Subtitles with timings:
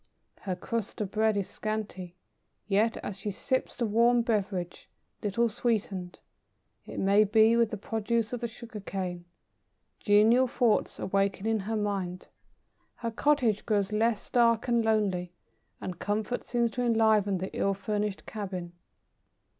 [0.39, 2.15] Her crust of bread is scanty,
[2.67, 4.89] yet as she sips the warm beverage
[5.21, 6.17] little sweetened,
[6.87, 9.25] it may be, with the produce of the sugar cane
[9.99, 12.29] genial thoughts awaken in her mind;
[12.95, 15.33] her cottage grows less dark and lonely,
[15.79, 18.73] and comfort seems to enliven the ill furnished cabin.